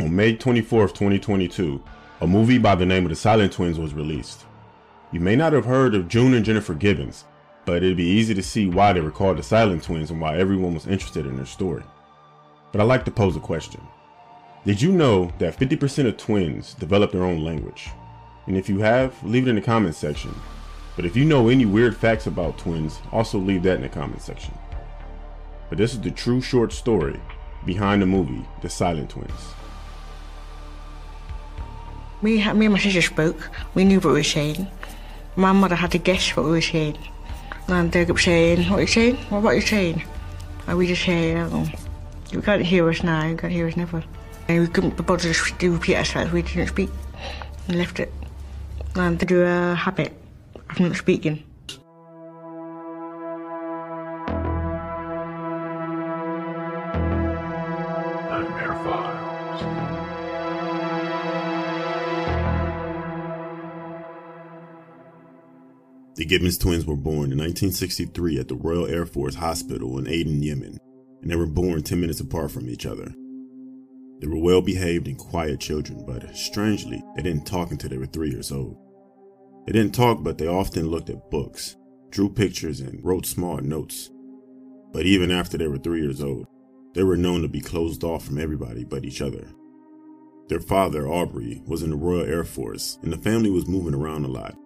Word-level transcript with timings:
On 0.00 0.16
May 0.16 0.34
24, 0.34 0.88
2022, 0.88 1.82
a 2.22 2.26
movie 2.26 2.56
by 2.56 2.74
the 2.74 2.86
name 2.86 3.04
of 3.04 3.10
The 3.10 3.16
Silent 3.16 3.52
Twins 3.52 3.78
was 3.78 3.92
released. 3.92 4.46
You 5.12 5.20
may 5.20 5.36
not 5.36 5.52
have 5.52 5.66
heard 5.66 5.94
of 5.94 6.08
June 6.08 6.32
and 6.32 6.42
Jennifer 6.42 6.72
Gibbons, 6.72 7.24
but 7.66 7.82
it'd 7.82 7.98
be 7.98 8.04
easy 8.04 8.32
to 8.32 8.42
see 8.42 8.66
why 8.66 8.94
they 8.94 9.02
were 9.02 9.10
called 9.10 9.36
the 9.36 9.42
Silent 9.42 9.82
Twins 9.82 10.10
and 10.10 10.18
why 10.18 10.38
everyone 10.38 10.72
was 10.72 10.86
interested 10.86 11.26
in 11.26 11.36
their 11.36 11.44
story. 11.44 11.82
But 12.72 12.80
I'd 12.80 12.84
like 12.84 13.04
to 13.04 13.10
pose 13.10 13.36
a 13.36 13.40
question. 13.40 13.82
Did 14.64 14.80
you 14.80 14.90
know 14.90 15.32
that 15.38 15.58
50% 15.58 16.06
of 16.06 16.16
twins 16.16 16.72
develop 16.72 17.12
their 17.12 17.24
own 17.24 17.44
language? 17.44 17.90
And 18.46 18.56
if 18.56 18.70
you 18.70 18.78
have, 18.78 19.22
leave 19.22 19.46
it 19.46 19.50
in 19.50 19.56
the 19.56 19.60
comments 19.60 19.98
section. 19.98 20.34
But 20.96 21.04
if 21.04 21.14
you 21.14 21.26
know 21.26 21.48
any 21.48 21.66
weird 21.66 21.94
facts 21.94 22.26
about 22.26 22.56
twins, 22.56 23.00
also 23.12 23.36
leave 23.36 23.64
that 23.64 23.76
in 23.76 23.82
the 23.82 23.88
comment 23.90 24.22
section. 24.22 24.54
But 25.68 25.76
this 25.76 25.92
is 25.92 26.00
the 26.00 26.10
true 26.10 26.40
short 26.40 26.72
story 26.72 27.20
behind 27.66 28.00
the 28.00 28.06
movie 28.06 28.46
The 28.62 28.70
Silent 28.70 29.10
Twins. 29.10 29.54
Me, 32.22 32.36
me 32.52 32.66
and 32.66 32.74
my 32.74 32.78
sister 32.78 33.00
spoke. 33.00 33.48
We 33.74 33.84
knew 33.84 33.98
what 33.98 34.12
we 34.12 34.20
were 34.20 34.22
saying. 34.22 34.66
My 35.36 35.52
mother 35.52 35.74
had 35.74 35.92
to 35.92 35.98
guess 35.98 36.36
what 36.36 36.44
we 36.44 36.52
were 36.52 36.60
saying. 36.60 36.98
And 37.68 37.90
they 37.90 38.04
kept 38.04 38.20
saying, 38.20 38.68
What 38.68 38.78
are 38.78 38.82
you 38.82 38.86
saying? 38.86 39.16
What 39.30 39.38
about 39.38 39.50
you 39.52 39.62
saying? 39.62 40.02
And 40.66 40.76
we 40.76 40.86
just 40.86 41.02
say, 41.02 41.34
oh, 41.36 41.66
You 42.30 42.42
can't 42.42 42.62
hear 42.62 42.88
us 42.90 43.02
now, 43.02 43.24
you 43.26 43.36
can't 43.36 43.52
hear 43.52 43.68
us 43.68 43.76
never. 43.76 44.04
And 44.48 44.60
we 44.60 44.66
couldn't 44.66 44.96
be 44.96 45.02
bothered 45.02 45.34
to 45.34 45.72
repeat 45.72 45.96
ourselves, 45.96 46.32
we 46.32 46.42
didn't 46.42 46.68
speak. 46.68 46.90
And 47.68 47.78
left 47.78 48.00
it. 48.00 48.12
And 48.96 49.18
to 49.18 49.24
do 49.24 49.42
a 49.42 49.74
habit 49.74 50.12
of 50.68 50.80
not 50.80 50.96
speaking. 50.96 51.42
Nightmare 58.28 58.74
Files. 58.84 60.19
The 66.16 66.24
Gibbons 66.24 66.58
twins 66.58 66.84
were 66.84 66.96
born 66.96 67.32
in 67.32 67.38
1963 67.38 68.40
at 68.40 68.48
the 68.48 68.56
Royal 68.56 68.86
Air 68.86 69.06
Force 69.06 69.36
Hospital 69.36 69.98
in 69.98 70.08
Aden, 70.08 70.42
Yemen, 70.42 70.76
and 71.22 71.30
they 71.30 71.36
were 71.36 71.46
born 71.46 71.82
10 71.82 72.00
minutes 72.00 72.20
apart 72.20 72.50
from 72.50 72.68
each 72.68 72.84
other. 72.84 73.14
They 74.20 74.26
were 74.26 74.38
well 74.38 74.60
behaved 74.60 75.06
and 75.06 75.16
quiet 75.16 75.60
children, 75.60 76.04
but 76.06 76.36
strangely, 76.36 77.02
they 77.16 77.22
didn't 77.22 77.46
talk 77.46 77.70
until 77.70 77.90
they 77.90 77.96
were 77.96 78.06
three 78.06 78.30
years 78.30 78.52
old. 78.52 78.76
They 79.66 79.72
didn't 79.72 79.94
talk, 79.94 80.22
but 80.22 80.36
they 80.36 80.46
often 80.46 80.88
looked 80.88 81.10
at 81.10 81.30
books, 81.30 81.76
drew 82.10 82.28
pictures, 82.28 82.80
and 82.80 83.02
wrote 83.04 83.24
small 83.24 83.58
notes. 83.58 84.10
But 84.92 85.06
even 85.06 85.30
after 85.30 85.56
they 85.56 85.68
were 85.68 85.78
three 85.78 86.02
years 86.02 86.22
old, 86.22 86.46
they 86.94 87.04
were 87.04 87.16
known 87.16 87.42
to 87.42 87.48
be 87.48 87.60
closed 87.60 88.02
off 88.02 88.24
from 88.24 88.38
everybody 88.38 88.84
but 88.84 89.04
each 89.04 89.22
other. 89.22 89.46
Their 90.48 90.60
father, 90.60 91.06
Aubrey, 91.06 91.62
was 91.64 91.84
in 91.84 91.90
the 91.90 91.96
Royal 91.96 92.26
Air 92.26 92.42
Force, 92.42 92.98
and 93.02 93.12
the 93.12 93.16
family 93.16 93.50
was 93.50 93.68
moving 93.68 93.94
around 93.94 94.24
a 94.24 94.28
lot, 94.28 94.56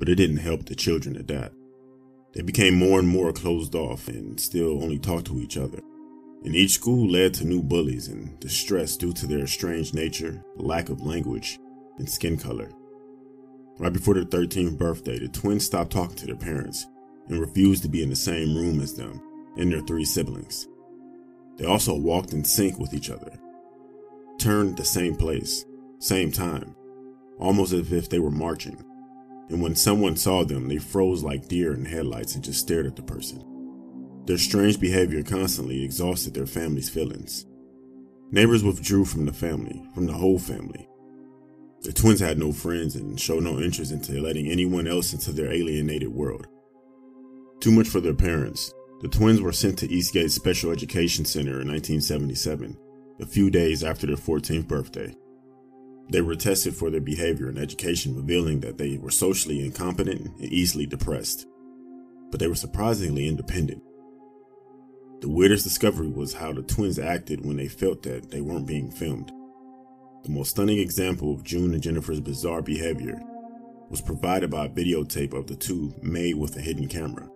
but 0.00 0.08
it 0.08 0.16
didn't 0.16 0.38
help 0.38 0.64
the 0.64 0.74
children 0.74 1.14
adapt. 1.14 1.54
They 2.32 2.40
became 2.40 2.74
more 2.74 2.98
and 2.98 3.06
more 3.06 3.32
closed 3.32 3.74
off 3.74 4.08
and 4.08 4.40
still 4.40 4.82
only 4.82 4.98
talked 4.98 5.26
to 5.26 5.40
each 5.40 5.58
other. 5.58 5.80
And 6.42 6.56
each 6.56 6.72
school 6.72 7.06
led 7.06 7.34
to 7.34 7.44
new 7.44 7.62
bullies 7.62 8.08
and 8.08 8.40
distress 8.40 8.96
due 8.96 9.12
to 9.12 9.26
their 9.26 9.46
strange 9.46 9.92
nature, 9.92 10.42
lack 10.56 10.88
of 10.88 11.02
language, 11.02 11.58
and 11.98 12.08
skin 12.08 12.38
color. 12.38 12.70
Right 13.78 13.92
before 13.92 14.14
their 14.14 14.24
13th 14.24 14.78
birthday, 14.78 15.18
the 15.18 15.28
twins 15.28 15.66
stopped 15.66 15.92
talking 15.92 16.16
to 16.16 16.26
their 16.26 16.36
parents 16.36 16.86
and 17.28 17.38
refused 17.38 17.82
to 17.82 17.88
be 17.90 18.02
in 18.02 18.08
the 18.08 18.16
same 18.16 18.56
room 18.56 18.80
as 18.80 18.94
them 18.94 19.20
and 19.58 19.70
their 19.70 19.82
three 19.82 20.06
siblings. 20.06 20.66
They 21.58 21.66
also 21.66 21.94
walked 21.94 22.32
in 22.32 22.42
sync 22.44 22.78
with 22.78 22.94
each 22.94 23.10
other, 23.10 23.32
turned 24.38 24.78
the 24.78 24.84
same 24.84 25.14
place, 25.14 25.66
same 25.98 26.32
time, 26.32 26.74
almost 27.38 27.74
as 27.74 27.92
if 27.92 28.08
they 28.08 28.18
were 28.18 28.30
marching. 28.30 28.82
And 29.50 29.60
when 29.60 29.74
someone 29.74 30.16
saw 30.16 30.44
them, 30.44 30.68
they 30.68 30.78
froze 30.78 31.22
like 31.22 31.48
deer 31.48 31.74
in 31.74 31.84
headlights 31.84 32.36
and 32.36 32.44
just 32.44 32.60
stared 32.60 32.86
at 32.86 32.96
the 32.96 33.02
person. 33.02 33.44
Their 34.26 34.38
strange 34.38 34.78
behavior 34.78 35.22
constantly 35.24 35.82
exhausted 35.82 36.34
their 36.34 36.46
family's 36.46 36.88
feelings. 36.88 37.46
Neighbors 38.30 38.62
withdrew 38.62 39.04
from 39.04 39.26
the 39.26 39.32
family, 39.32 39.82
from 39.92 40.06
the 40.06 40.12
whole 40.12 40.38
family. 40.38 40.88
The 41.82 41.92
twins 41.92 42.20
had 42.20 42.38
no 42.38 42.52
friends 42.52 42.94
and 42.94 43.18
showed 43.18 43.42
no 43.42 43.58
interest 43.58 43.90
into 43.90 44.20
letting 44.20 44.46
anyone 44.46 44.86
else 44.86 45.12
into 45.12 45.32
their 45.32 45.50
alienated 45.50 46.10
world. 46.10 46.46
Too 47.58 47.72
much 47.72 47.88
for 47.88 48.00
their 48.00 48.14
parents, 48.14 48.72
the 49.00 49.08
twins 49.08 49.40
were 49.40 49.52
sent 49.52 49.78
to 49.78 49.90
Eastgate 49.90 50.30
Special 50.30 50.70
Education 50.70 51.24
Center 51.24 51.60
in 51.60 51.68
1977, 51.68 52.76
a 53.18 53.26
few 53.26 53.50
days 53.50 53.82
after 53.82 54.06
their 54.06 54.16
14th 54.16 54.68
birthday. 54.68 55.12
They 56.10 56.20
were 56.20 56.34
tested 56.34 56.74
for 56.74 56.90
their 56.90 57.00
behavior 57.00 57.48
and 57.48 57.58
education, 57.58 58.16
revealing 58.16 58.60
that 58.60 58.78
they 58.78 58.98
were 58.98 59.12
socially 59.12 59.64
incompetent 59.64 60.20
and 60.20 60.40
easily 60.40 60.86
depressed. 60.86 61.46
But 62.30 62.40
they 62.40 62.48
were 62.48 62.56
surprisingly 62.56 63.28
independent. 63.28 63.82
The 65.20 65.28
weirdest 65.28 65.64
discovery 65.64 66.08
was 66.08 66.34
how 66.34 66.52
the 66.52 66.62
twins 66.62 66.98
acted 66.98 67.44
when 67.44 67.56
they 67.56 67.68
felt 67.68 68.02
that 68.02 68.30
they 68.30 68.40
weren't 68.40 68.66
being 68.66 68.90
filmed. 68.90 69.30
The 70.24 70.30
most 70.30 70.50
stunning 70.50 70.78
example 70.78 71.32
of 71.32 71.44
June 71.44 71.74
and 71.74 71.82
Jennifer's 71.82 72.20
bizarre 72.20 72.62
behavior 72.62 73.20
was 73.88 74.00
provided 74.00 74.50
by 74.50 74.66
a 74.66 74.70
videotape 74.70 75.32
of 75.32 75.46
the 75.46 75.56
two 75.56 75.94
made 76.02 76.36
with 76.36 76.56
a 76.56 76.60
hidden 76.60 76.88
camera. 76.88 77.28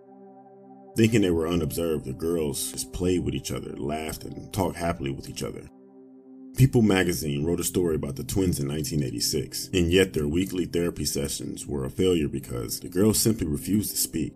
Thinking 0.95 1.21
they 1.21 1.31
were 1.31 1.47
unobserved, 1.47 2.05
the 2.05 2.13
girls 2.13 2.71
just 2.71 2.93
played 2.93 3.23
with 3.23 3.35
each 3.35 3.51
other, 3.51 3.75
laughed, 3.77 4.23
and 4.23 4.51
talked 4.53 4.77
happily 4.77 5.11
with 5.11 5.29
each 5.29 5.43
other. 5.43 5.69
People 6.55 6.81
magazine 6.81 7.43
wrote 7.43 7.59
a 7.59 7.65
story 7.65 7.95
about 7.95 8.15
the 8.15 8.23
twins 8.23 8.61
in 8.61 8.69
1986, 8.69 9.71
and 9.73 9.91
yet 9.91 10.13
their 10.13 10.27
weekly 10.27 10.63
therapy 10.63 11.03
sessions 11.03 11.67
were 11.67 11.83
a 11.83 11.89
failure 11.89 12.29
because 12.29 12.79
the 12.79 12.87
girls 12.87 13.19
simply 13.19 13.45
refused 13.45 13.91
to 13.91 13.97
speak. 13.97 14.33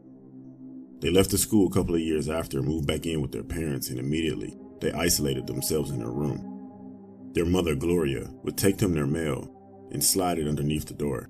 They 1.00 1.12
left 1.12 1.32
the 1.32 1.38
school 1.38 1.68
a 1.68 1.74
couple 1.74 1.96
of 1.96 2.02
years 2.02 2.28
after 2.28 2.60
and 2.60 2.68
moved 2.68 2.86
back 2.86 3.06
in 3.06 3.22
with 3.22 3.32
their 3.32 3.44
parents, 3.44 3.90
and 3.90 3.98
immediately 3.98 4.58
they 4.82 4.92
isolated 4.92 5.48
themselves 5.48 5.92
in 5.92 6.00
their 6.00 6.12
room. 6.12 7.32
Their 7.32 7.46
mother, 7.46 7.74
Gloria, 7.74 8.30
would 8.44 8.58
take 8.58 8.80
them 8.80 8.94
their 8.94 9.08
mail 9.08 9.50
and 9.92 10.04
slide 10.04 10.40
it 10.40 10.48
underneath 10.48 10.88
the 10.88 10.94
door. 10.96 11.30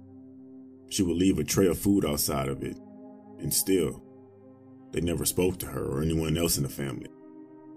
She 0.90 1.04
would 1.04 1.18
leave 1.18 1.38
a 1.38 1.44
tray 1.44 1.68
of 1.68 1.78
food 1.78 2.04
outside 2.04 2.48
of 2.48 2.64
it, 2.64 2.80
and 3.38 3.54
still, 3.54 4.02
they 4.92 5.02
never 5.02 5.26
spoke 5.26 5.60
to 5.60 5.68
her 5.68 5.86
or 5.86 6.02
anyone 6.02 6.36
else 6.36 6.58
in 6.58 6.64
the 6.64 6.70
family. 6.70 7.10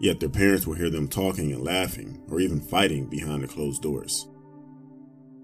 Yet 0.03 0.19
their 0.19 0.29
parents 0.29 0.67
would 0.67 0.79
hear 0.79 0.91
them 0.91 1.07
talking 1.07 1.53
and 1.53 1.63
laughing, 1.63 2.21
or 2.29 2.41
even 2.41 2.61
fighting 2.61 3.07
behind 3.07 3.45
the 3.45 3.47
closed 3.47 3.83
doors. 3.83 4.27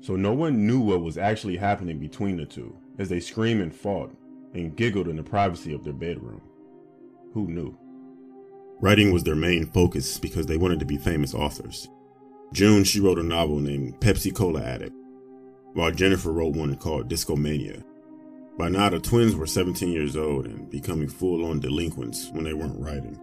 So 0.01 0.17
no 0.17 0.33
one 0.33 0.67
knew 0.67 0.81
what 0.81 1.01
was 1.01 1.17
actually 1.17 1.57
happening 1.57 2.01
between 2.01 2.37
the 2.37 2.45
two 2.45 2.77
as 2.99 3.09
they 3.09 3.21
screamed 3.21 3.61
and 3.61 3.73
fought 3.73 4.11
and 4.55 4.75
giggled 4.75 5.07
in 5.07 5.15
the 5.15 5.23
privacy 5.23 5.73
of 5.73 5.85
their 5.85 5.93
bedroom. 5.93 6.43
Who 7.35 7.47
knew? 7.47 7.79
Writing 8.81 9.13
was 9.13 9.23
their 9.23 9.37
main 9.37 9.67
focus 9.67 10.19
because 10.19 10.47
they 10.47 10.57
wanted 10.57 10.81
to 10.81 10.87
be 10.87 10.97
famous 10.97 11.35
authors. 11.35 11.89
June, 12.53 12.83
she 12.83 12.99
wrote 12.99 13.21
a 13.21 13.23
novel 13.23 13.61
named 13.61 14.01
Pepsi 14.01 14.35
Cola 14.35 14.65
Addict, 14.65 14.97
while 15.75 15.93
Jennifer 15.93 16.33
wrote 16.33 16.57
one 16.57 16.75
called 16.75 17.09
Discomania. 17.09 17.85
By 18.59 18.71
now, 18.71 18.89
the 18.89 18.99
twins 18.99 19.37
were 19.37 19.47
17 19.47 19.89
years 19.89 20.17
old 20.17 20.47
and 20.47 20.69
becoming 20.69 21.09
full 21.09 21.45
on 21.45 21.61
delinquents 21.61 22.31
when 22.33 22.43
they 22.43 22.55
weren't 22.55 22.81
writing. 22.81 23.21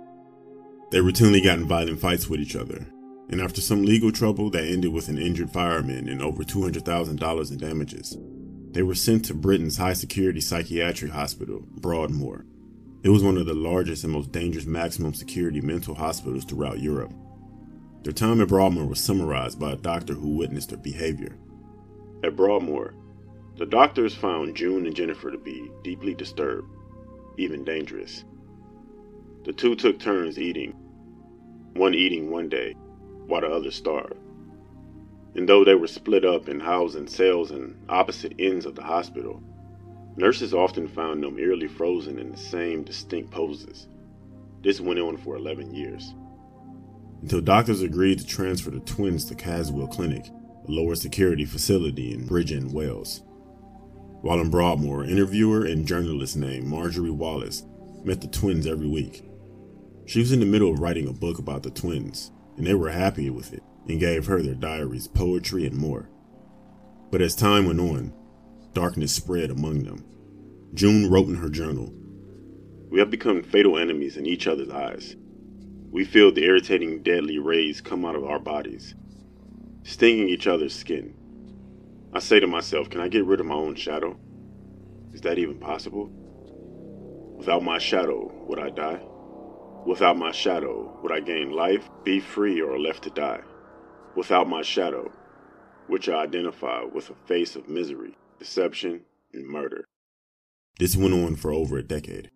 They 0.96 1.02
routinely 1.02 1.44
got 1.44 1.58
in 1.58 1.68
violent 1.68 2.00
fights 2.00 2.30
with 2.30 2.40
each 2.40 2.56
other, 2.56 2.88
and 3.28 3.42
after 3.42 3.60
some 3.60 3.84
legal 3.84 4.14
trouble 4.14 4.50
that 4.52 4.64
ended 4.64 4.94
with 4.94 5.10
an 5.10 5.18
injured 5.18 5.52
fireman 5.52 6.08
and 6.08 6.22
over 6.22 6.42
$200,000 6.42 7.52
in 7.52 7.58
damages, 7.58 8.18
they 8.72 8.82
were 8.82 8.96
sent 8.96 9.26
to 9.26 9.34
Britain's 9.34 9.76
high 9.76 9.92
security 9.92 10.40
psychiatric 10.40 11.12
hospital, 11.12 11.66
Broadmoor. 11.70 12.46
It 13.04 13.10
was 13.10 13.26
one 13.26 13.36
of 13.36 13.46
the 13.46 13.54
largest 13.54 14.06
and 14.06 14.14
most 14.14 14.32
dangerous 14.32 14.66
maximum 14.66 15.14
security 15.14 15.60
mental 15.60 15.96
hospitals 15.96 16.46
throughout 16.46 16.80
Europe. 16.80 17.12
Their 18.04 18.14
time 18.14 18.40
at 18.40 18.48
Broadmoor 18.48 18.86
was 18.86 19.02
summarized 19.02 19.60
by 19.60 19.74
a 19.74 19.76
doctor 19.76 20.14
who 20.14 20.38
witnessed 20.38 20.70
their 20.70 20.78
behavior. 20.78 21.36
At 22.24 22.38
Broadmoor, 22.38 22.94
the 23.58 23.66
doctors 23.66 24.16
found 24.16 24.56
June 24.56 24.86
and 24.86 24.96
Jennifer 24.96 25.30
to 25.30 25.38
be 25.38 25.70
deeply 25.84 26.14
disturbed, 26.14 26.70
even 27.38 27.66
dangerous. 27.66 28.24
The 29.44 29.52
two 29.52 29.76
took 29.76 30.00
turns 30.00 30.40
eating, 30.40 30.74
one 31.76 31.94
eating 31.94 32.32
one 32.32 32.50
day, 32.50 32.74
while 33.28 33.42
the 33.42 33.48
other 33.48 33.72
starved. 33.72 34.16
And 35.36 35.48
though 35.48 35.66
they 35.66 35.76
were 35.76 35.88
split 35.88 36.24
up 36.24 36.48
and 36.48 36.62
housed 36.62 36.96
in 36.96 37.08
cells 37.08 37.52
in 37.52 37.78
opposite 37.90 38.34
ends 38.40 38.66
of 38.66 38.76
the 38.76 38.84
hospital, 38.84 39.44
nurses 40.16 40.54
often 40.54 40.88
found 40.88 41.22
them 41.22 41.38
eerily 41.38 41.68
frozen 41.68 42.18
in 42.18 42.32
the 42.32 42.38
same 42.38 42.84
distinct 42.84 43.32
poses. 43.32 43.88
This 44.64 44.80
went 44.80 45.00
on 45.00 45.18
for 45.18 45.36
11 45.36 45.76
years. 45.76 46.14
Until 47.22 47.42
doctors 47.42 47.82
agreed 47.82 48.20
to 48.20 48.26
transfer 48.26 48.70
the 48.70 48.80
twins 48.80 49.26
to 49.26 49.36
Caswell 49.36 49.88
Clinic, 49.88 50.28
a 50.68 50.72
lower 50.72 50.96
security 50.96 51.44
facility 51.44 52.14
in 52.14 52.28
Bridgend, 52.28 52.72
Wales. 52.72 53.22
While 54.22 54.40
in 54.40 54.50
Broadmoor, 54.50 55.04
interviewer 55.04 55.66
and 55.66 55.86
journalist 55.86 56.38
named 56.38 56.68
Marjorie 56.68 57.12
Wallace 57.12 57.64
met 58.04 58.22
the 58.22 58.28
twins 58.28 58.66
every 58.66 58.88
week. 58.88 59.24
She 60.06 60.20
was 60.20 60.32
in 60.32 60.40
the 60.40 60.46
middle 60.46 60.72
of 60.72 60.80
writing 60.80 61.08
a 61.08 61.14
book 61.14 61.40
about 61.40 61.64
the 61.64 61.72
twins, 61.72 62.32
and 62.58 62.68
they 62.68 62.76
were 62.76 62.92
happy 62.92 63.30
with 63.30 63.54
it, 63.54 63.64
and 63.88 64.00
gave 64.00 64.28
her 64.28 64.42
their 64.42 64.54
diaries, 64.54 65.08
poetry, 65.08 65.66
and 65.66 65.76
more. 65.76 66.10
But 67.12 67.22
as 67.22 67.36
time 67.36 67.66
went 67.66 67.80
on, 67.80 68.14
darkness 68.74 69.14
spread 69.14 69.50
among 69.50 69.84
them. 69.84 70.06
June 70.74 71.10
wrote 71.10 71.28
in 71.28 71.36
her 71.36 71.50
journal 71.50 71.92
We 72.90 73.00
have 73.00 73.10
become 73.10 73.42
fatal 73.42 73.78
enemies 73.78 74.18
in 74.18 74.26
each 74.26 74.48
other's 74.48 74.70
eyes. 74.70 75.16
We 75.90 76.06
feel 76.06 76.32
the 76.32 76.44
irritating, 76.44 77.02
deadly 77.02 77.40
rays 77.40 77.82
come 77.82 78.06
out 78.06 78.16
of 78.16 78.26
our 78.26 78.40
bodies, 78.40 78.94
stinging 79.84 80.30
each 80.30 80.46
other's 80.46 80.76
skin. 80.76 81.16
I 82.14 82.20
say 82.20 82.40
to 82.40 82.48
myself, 82.48 82.90
can 82.90 83.02
I 83.02 83.08
get 83.08 83.26
rid 83.26 83.40
of 83.40 83.46
my 83.46 83.56
own 83.56 83.76
shadow? 83.76 84.20
Is 85.14 85.22
that 85.22 85.40
even 85.40 85.58
possible? 85.58 86.12
Without 87.38 87.64
my 87.64 87.80
shadow, 87.80 88.32
would 88.48 88.60
I 88.60 88.70
die? 88.70 89.02
Without 89.86 90.18
my 90.18 90.32
shadow, 90.32 90.98
would 91.04 91.12
I 91.12 91.20
gain 91.20 91.52
life, 91.52 91.90
be 92.04 92.20
free, 92.20 92.60
or 92.60 92.80
left 92.80 93.04
to 93.04 93.12
die? 93.12 93.42
Without 94.16 94.50
my 94.50 94.64
shadow, 94.64 95.12
which 95.88 96.10
I 96.10 96.24
identify 96.24 96.84
with 96.84 97.12
a 97.12 97.16
face 97.28 97.56
of 97.56 97.70
misery, 97.70 98.18
deception, 98.40 99.02
and 99.32 99.48
murder. 99.48 99.86
This 100.80 100.96
went 100.96 101.14
on 101.14 101.36
for 101.36 101.54
over 101.54 101.78
a 101.78 101.84
decade. 101.84 102.32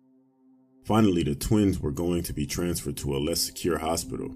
Finally, 0.84 1.24
the 1.24 1.34
twins 1.34 1.80
were 1.80 1.90
going 1.90 2.22
to 2.22 2.32
be 2.32 2.46
transferred 2.46 2.96
to 2.98 3.16
a 3.16 3.18
less 3.18 3.40
secure 3.40 3.78
hospital 3.78 4.34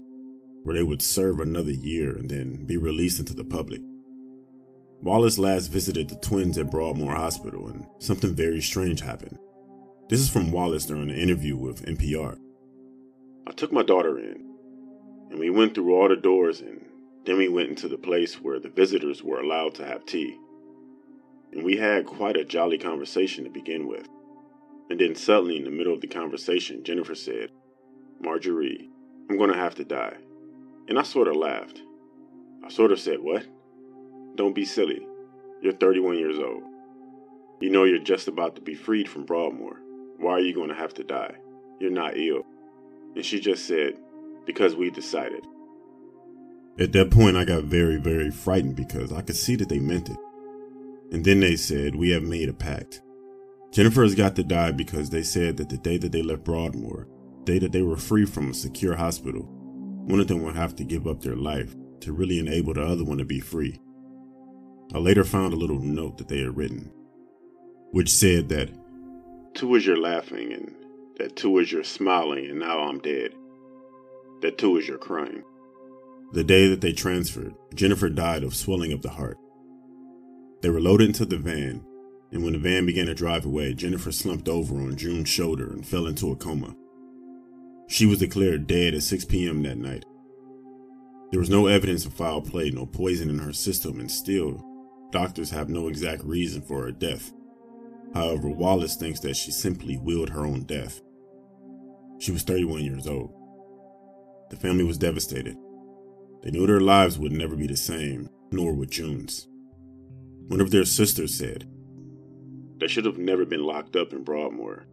where 0.63 0.75
they 0.75 0.83
would 0.83 1.01
serve 1.01 1.39
another 1.39 1.71
year 1.71 2.17
and 2.17 2.29
then 2.29 2.65
be 2.65 2.75
released 2.75 3.19
into 3.19 3.33
the 3.33 3.45
public. 3.45 3.81
Wallace 5.01 5.37
last 5.37 5.67
visited 5.67 6.09
the 6.09 6.15
twins 6.15 6.57
at 6.57 6.71
Broadmoor 6.71 7.15
Hospital 7.15 7.67
and 7.67 7.85
something 7.99 8.35
very 8.35 8.61
strange 8.61 9.01
happened. 9.01 9.37
This 10.09 10.19
is 10.19 10.29
from 10.29 10.51
Wallace 10.51 10.85
during 10.85 11.09
an 11.09 11.15
interview 11.15 11.55
with 11.55 11.85
NPR. 11.85 12.37
I 13.47 13.51
took 13.51 13.71
my 13.71 13.83
daughter 13.83 14.17
in, 14.17 14.45
and 15.29 15.39
we 15.39 15.49
went 15.49 15.75
through 15.75 15.93
all 15.93 16.09
the 16.09 16.15
doors, 16.15 16.61
and 16.61 16.85
then 17.25 17.37
we 17.37 17.47
went 17.47 17.69
into 17.69 17.87
the 17.87 17.97
place 17.97 18.41
where 18.41 18.59
the 18.59 18.69
visitors 18.69 19.23
were 19.23 19.39
allowed 19.39 19.75
to 19.75 19.85
have 19.85 20.05
tea. 20.05 20.37
And 21.51 21.63
we 21.63 21.77
had 21.77 22.05
quite 22.05 22.37
a 22.37 22.43
jolly 22.43 22.77
conversation 22.77 23.43
to 23.43 23.49
begin 23.49 23.87
with. 23.87 24.07
And 24.89 24.99
then 24.99 25.15
suddenly, 25.15 25.57
in 25.57 25.63
the 25.63 25.71
middle 25.71 25.93
of 25.93 26.01
the 26.01 26.07
conversation, 26.07 26.83
Jennifer 26.83 27.15
said, 27.15 27.51
Marjorie, 28.19 28.89
I'm 29.29 29.37
going 29.37 29.51
to 29.51 29.57
have 29.57 29.75
to 29.75 29.85
die. 29.85 30.15
And 30.87 30.99
I 30.99 31.03
sort 31.03 31.27
of 31.27 31.35
laughed. 31.35 31.81
I 32.63 32.69
sort 32.69 32.91
of 32.91 32.99
said, 32.99 33.19
What? 33.19 33.45
Don't 34.35 34.55
be 34.55 34.65
silly. 34.65 35.07
You're 35.61 35.73
31 35.73 36.17
years 36.17 36.37
old. 36.37 36.63
You 37.61 37.69
know 37.69 37.85
you're 37.85 37.99
just 37.99 38.27
about 38.27 38.55
to 38.55 38.61
be 38.61 38.75
freed 38.75 39.09
from 39.09 39.25
Broadmoor. 39.25 39.79
Why 40.17 40.33
are 40.33 40.39
you 40.39 40.53
going 40.53 40.69
to 40.69 40.75
have 40.75 40.93
to 40.95 41.03
die? 41.03 41.35
You're 41.79 41.91
not 41.91 42.17
ill. 42.17 42.45
And 43.15 43.25
she 43.25 43.39
just 43.39 43.65
said, 43.65 43.97
Because 44.45 44.75
we 44.75 44.89
decided. 44.89 45.45
At 46.77 46.91
that 46.91 47.11
point, 47.11 47.37
I 47.37 47.45
got 47.45 47.63
very, 47.63 47.97
very 47.97 48.29
frightened 48.29 48.75
because 48.75 49.11
I 49.13 49.21
could 49.21 49.37
see 49.37 49.55
that 49.55 49.69
they 49.69 49.79
meant 49.79 50.09
it. 50.09 50.17
And 51.11 51.23
then 51.23 51.39
they 51.39 51.55
said, 51.55 51.95
We 51.95 52.09
have 52.09 52.23
made 52.23 52.49
a 52.49 52.53
pact. 52.53 53.01
Jennifer 53.71 54.03
has 54.03 54.15
got 54.15 54.35
to 54.35 54.43
die 54.43 54.71
because 54.71 55.09
they 55.09 55.23
said 55.23 55.57
that 55.57 55.69
the 55.69 55.77
day 55.77 55.97
that 55.97 56.11
they 56.11 56.21
left 56.21 56.43
Broadmoor, 56.43 57.07
the 57.39 57.53
day 57.53 57.59
that 57.59 57.71
they 57.71 57.81
were 57.81 57.97
free 57.97 58.25
from 58.25 58.51
a 58.51 58.53
secure 58.53 58.95
hospital, 58.95 59.43
one 59.43 60.19
of 60.19 60.27
them 60.27 60.43
would 60.43 60.55
have 60.55 60.75
to 60.75 60.83
give 60.83 61.07
up 61.07 61.21
their 61.21 61.35
life 61.35 61.75
to 62.01 62.13
really 62.13 62.39
enable 62.39 62.73
the 62.73 62.83
other 62.83 63.03
one 63.03 63.17
to 63.17 63.25
be 63.25 63.39
free. 63.39 63.79
I 64.93 64.99
later 64.99 65.23
found 65.23 65.53
a 65.53 65.57
little 65.57 65.79
note 65.79 66.17
that 66.17 66.27
they 66.27 66.39
had 66.39 66.55
written, 66.55 66.91
which 67.91 68.13
said 68.13 68.49
that 68.49 68.69
two 69.55 69.73
is 69.75 69.85
your 69.85 69.97
laughing, 69.97 70.53
and 70.53 70.75
that 71.17 71.35
two 71.35 71.57
is 71.59 71.71
your 71.71 71.83
smiling, 71.83 72.45
and 72.45 72.59
now 72.59 72.79
I'm 72.79 72.99
dead. 72.99 73.33
That 74.41 74.57
two 74.57 74.77
is 74.77 74.87
your 74.87 74.97
crying. 74.97 75.43
The 76.33 76.43
day 76.43 76.67
that 76.67 76.81
they 76.81 76.93
transferred, 76.93 77.55
Jennifer 77.73 78.09
died 78.09 78.43
of 78.43 78.55
swelling 78.55 78.91
of 78.91 79.01
the 79.01 79.11
heart. 79.11 79.37
They 80.61 80.69
were 80.69 80.81
loaded 80.81 81.07
into 81.07 81.25
the 81.25 81.37
van 81.37 81.85
and 82.35 82.43
when 82.43 82.51
the 82.51 82.59
van 82.59 82.85
began 82.85 83.05
to 83.05 83.13
drive 83.13 83.45
away, 83.45 83.73
Jennifer 83.73 84.11
slumped 84.11 84.49
over 84.49 84.75
on 84.75 84.97
June's 84.97 85.29
shoulder 85.29 85.71
and 85.71 85.87
fell 85.87 86.05
into 86.05 86.31
a 86.31 86.35
coma. 86.35 86.75
She 87.87 88.05
was 88.05 88.19
declared 88.19 88.67
dead 88.67 88.93
at 88.93 89.03
6 89.03 89.23
p.m. 89.25 89.63
that 89.63 89.77
night. 89.77 90.03
There 91.31 91.39
was 91.39 91.49
no 91.49 91.67
evidence 91.67 92.05
of 92.05 92.13
foul 92.13 92.41
play, 92.41 92.71
no 92.71 92.85
poison 92.85 93.29
in 93.29 93.39
her 93.39 93.53
system, 93.53 94.01
and 94.01 94.11
still, 94.11 94.61
doctors 95.11 95.51
have 95.51 95.69
no 95.69 95.87
exact 95.87 96.25
reason 96.25 96.61
for 96.61 96.83
her 96.83 96.91
death. 96.91 97.31
However, 98.13 98.49
Wallace 98.49 98.97
thinks 98.97 99.21
that 99.21 99.37
she 99.37 99.51
simply 99.51 99.97
willed 99.97 100.29
her 100.31 100.45
own 100.45 100.63
death. 100.63 101.01
She 102.19 102.31
was 102.31 102.43
31 102.43 102.83
years 102.83 103.07
old. 103.07 103.33
The 104.49 104.55
family 104.55 104.83
was 104.83 104.97
devastated. 104.97 105.57
They 106.43 106.51
knew 106.51 106.67
their 106.67 106.79
lives 106.79 107.17
would 107.17 107.31
never 107.31 107.55
be 107.55 107.67
the 107.67 107.77
same, 107.77 108.29
nor 108.51 108.73
would 108.73 108.91
June's. 108.91 109.47
One 110.47 110.61
of 110.61 110.71
their 110.71 110.85
sisters 110.85 111.35
said, 111.35 111.67
they 112.77 112.87
should 112.87 113.05
have 113.05 113.17
never 113.17 113.45
been 113.45 113.63
locked 113.63 113.95
up 113.95 114.11
in 114.11 114.23
Broadmoor. 114.23 114.85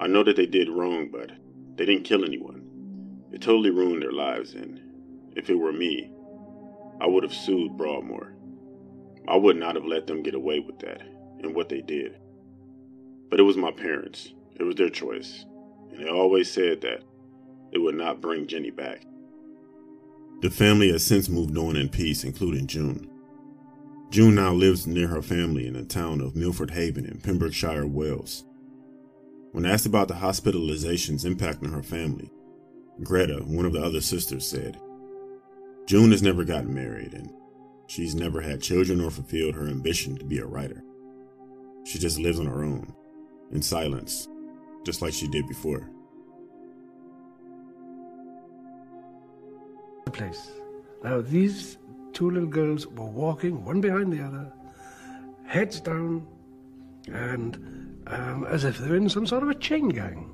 I 0.00 0.06
know 0.08 0.24
that 0.24 0.36
they 0.36 0.46
did 0.46 0.68
wrong, 0.68 1.08
but 1.10 1.30
they 1.76 1.86
didn't 1.86 2.04
kill 2.04 2.24
anyone. 2.24 2.66
It 3.32 3.40
totally 3.40 3.70
ruined 3.70 4.02
their 4.02 4.12
lives, 4.12 4.54
and 4.54 4.80
if 5.36 5.48
it 5.50 5.54
were 5.54 5.72
me, 5.72 6.10
I 7.00 7.06
would 7.06 7.22
have 7.22 7.32
sued 7.32 7.76
Broadmoor. 7.76 8.34
I 9.28 9.36
would 9.36 9.56
not 9.56 9.76
have 9.76 9.84
let 9.84 10.06
them 10.06 10.22
get 10.22 10.34
away 10.34 10.58
with 10.58 10.80
that 10.80 11.02
and 11.42 11.54
what 11.54 11.68
they 11.68 11.80
did. 11.80 12.18
But 13.30 13.38
it 13.38 13.44
was 13.44 13.56
my 13.56 13.70
parents. 13.70 14.32
It 14.58 14.64
was 14.64 14.74
their 14.74 14.90
choice. 14.90 15.44
And 15.90 16.00
they 16.00 16.08
always 16.08 16.50
said 16.50 16.80
that 16.82 17.02
it 17.72 17.78
would 17.78 17.94
not 17.94 18.20
bring 18.20 18.46
Jenny 18.46 18.70
back. 18.70 19.04
The 20.40 20.50
family 20.50 20.90
has 20.92 21.04
since 21.04 21.28
moved 21.28 21.56
on 21.58 21.76
in 21.76 21.88
peace, 21.88 22.24
including 22.24 22.66
June. 22.66 23.10
June 24.10 24.34
now 24.34 24.52
lives 24.52 24.86
near 24.86 25.06
her 25.08 25.22
family 25.22 25.66
in 25.66 25.74
the 25.74 25.84
town 25.84 26.20
of 26.20 26.34
Milford 26.34 26.70
Haven 26.70 27.04
in 27.04 27.20
Pembrokeshire, 27.20 27.86
Wales. 27.86 28.44
When 29.52 29.66
asked 29.66 29.86
about 29.86 30.08
the 30.08 30.14
hospitalizations 30.14 31.24
impacting 31.24 31.72
her 31.72 31.82
family, 31.82 32.30
Greta, 33.02 33.42
one 33.44 33.66
of 33.66 33.72
the 33.72 33.82
other 33.82 34.00
sisters, 34.00 34.46
said, 34.46 34.80
June 35.86 36.10
has 36.10 36.22
never 36.22 36.44
gotten 36.44 36.72
married 36.72 37.14
and 37.14 37.32
she's 37.86 38.14
never 38.14 38.40
had 38.40 38.62
children 38.62 39.00
or 39.00 39.10
fulfilled 39.10 39.54
her 39.56 39.68
ambition 39.68 40.16
to 40.16 40.24
be 40.24 40.38
a 40.38 40.46
writer. 40.46 40.82
She 41.84 41.98
just 41.98 42.18
lives 42.18 42.38
on 42.38 42.46
her 42.46 42.62
own, 42.62 42.94
in 43.50 43.60
silence, 43.60 44.28
just 44.84 45.02
like 45.02 45.12
she 45.12 45.28
did 45.28 45.46
before. 45.48 45.88
The 50.04 50.10
Place. 50.10 50.50
Now, 51.04 51.20
these 51.20 51.78
two 52.12 52.30
little 52.30 52.48
girls 52.48 52.86
were 52.86 53.06
walking 53.06 53.64
one 53.64 53.80
behind 53.80 54.12
the 54.12 54.22
other, 54.22 54.52
heads 55.44 55.80
down, 55.80 56.26
and 57.12 57.56
um, 58.06 58.44
as 58.46 58.64
if 58.64 58.78
they 58.78 58.88
were 58.88 58.96
in 58.96 59.08
some 59.08 59.26
sort 59.26 59.42
of 59.42 59.48
a 59.48 59.54
chain 59.54 59.88
gang. 59.88 60.30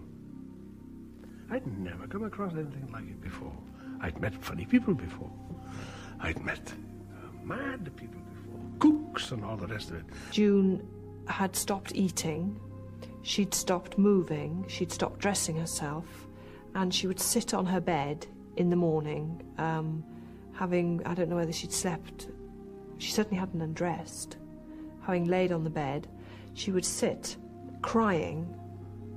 I'd 1.51 1.67
never 1.79 2.07
come 2.07 2.25
across 2.25 2.53
anything 2.55 2.89
like 2.93 3.05
it 3.05 3.21
before. 3.21 3.53
I'd 4.01 4.21
met 4.21 4.35
funny 4.43 4.65
people 4.65 4.95
before. 4.95 5.31
I'd 6.21 6.43
met 6.45 6.73
uh, 6.73 7.45
mad 7.45 7.91
people 7.97 8.21
before, 8.21 8.61
cooks 8.79 9.31
and 9.31 9.45
all 9.45 9.57
the 9.57 9.67
rest 9.67 9.91
of 9.91 9.97
it. 9.97 10.05
June 10.31 10.87
had 11.29 11.55
stopped 11.55 11.93
eating, 11.95 12.59
she'd 13.27 13.53
stopped 13.53 13.99
moving, 13.99 14.65
she'd 14.69 14.93
stopped 14.93 15.19
dressing 15.19 15.57
herself, 15.57 16.29
and 16.77 16.95
she 16.95 17.09
would 17.09 17.19
sit 17.19 17.53
on 17.53 17.67
her 17.67 17.81
bed 17.81 18.25
in 18.57 18.71
the 18.71 18.77
morning. 18.77 19.43
Um, 19.59 20.05
having, 20.53 21.03
I 21.05 21.13
don't 21.13 21.29
know 21.29 21.35
whether 21.35 21.53
she'd 21.53 21.73
slept, 21.73 22.29
she 22.99 23.11
certainly 23.11 23.37
hadn't 23.37 23.61
undressed, 23.61 24.37
having 25.03 25.25
laid 25.25 25.51
on 25.51 25.65
the 25.65 25.71
bed, 25.71 26.07
she 26.55 26.71
would 26.71 26.85
sit 26.85 27.37
crying 27.83 28.47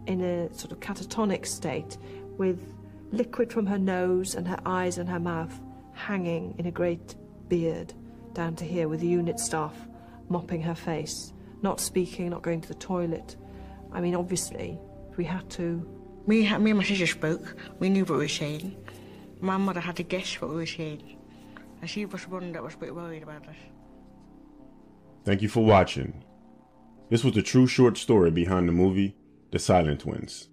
in 0.08 0.22
a 0.22 0.51
sort 0.56 0.72
of 0.72 0.80
catatonic 0.80 1.46
state 1.46 1.98
with 2.38 2.74
liquid 3.12 3.54
from 3.54 3.68
her 3.68 3.78
nose 3.78 4.34
and 4.34 4.48
her 4.48 4.60
eyes 4.66 4.98
and 4.98 5.08
her 5.08 5.20
mouth 5.20 5.62
hanging 5.94 6.56
in 6.58 6.66
a 6.66 6.72
great 6.72 7.16
beard 7.48 7.94
down 8.34 8.56
to 8.56 8.66
here 8.66 8.88
with 8.88 9.01
the 9.01 9.08
unit 9.08 9.39
staff 9.39 9.75
mopping 10.30 10.63
her 10.63 10.75
face, 10.75 11.32
not 11.62 11.80
speaking, 11.80 12.32
not 12.32 12.42
going 12.42 12.60
to 12.62 12.68
the 12.68 12.74
toilet. 12.74 13.36
I 13.91 14.01
mean, 14.01 14.15
obviously, 14.15 14.79
we 15.17 15.25
had 15.25 15.50
to. 15.51 15.88
Me, 16.27 16.41
me 16.58 16.72
and 16.72 16.77
my 16.77 16.84
sister 16.84 17.08
spoke. 17.08 17.55
We 17.79 17.89
knew 17.89 18.05
what 18.05 18.17
we 18.19 18.25
were 18.25 18.27
saying. 18.27 18.75
My 19.41 19.58
mother 19.58 19.79
had 19.79 19.96
to 19.96 20.03
guess 20.03 20.39
what 20.41 20.51
we 20.51 20.58
were 20.58 20.65
saying. 20.65 21.17
And 21.81 21.89
she 21.89 22.05
was 22.05 22.24
the 22.24 22.29
one 22.29 22.51
that 22.51 22.62
was 22.62 22.75
a 22.75 22.77
bit 22.77 22.93
worried 22.93 23.24
about 23.24 23.48
us. 23.48 23.55
Thank 25.25 25.41
you 25.41 25.50
for 25.50 25.63
watching. 25.63 26.24
This 27.10 27.24
was 27.24 27.34
the 27.34 27.41
true 27.41 27.67
short 27.67 27.98
story 27.98 28.31
behind 28.31 28.67
the 28.67 28.74
movie 28.74 29.15
The 29.51 29.60
Silent 29.60 30.01
Twins. 30.01 30.50